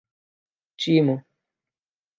Timon 0.79 1.21